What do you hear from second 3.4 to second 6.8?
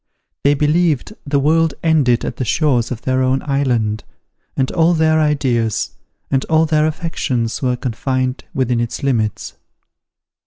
island, and all their ideas and all